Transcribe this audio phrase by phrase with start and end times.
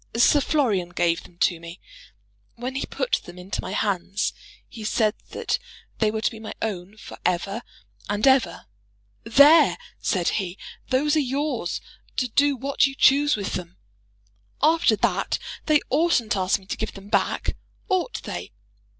[0.17, 1.79] Sir Florian gave them to me.
[2.55, 4.33] When he put them into my hands,
[4.67, 5.59] he said that
[5.99, 7.61] they were to be my own for ever
[8.09, 8.65] and ever.
[9.25, 10.57] 'There,' said he,
[10.89, 11.81] 'those are yours
[12.17, 13.77] to do what you choose with them.'
[14.59, 15.37] After that
[15.67, 17.55] they oughtn't to ask me to give them back,
[17.87, 18.51] ought they?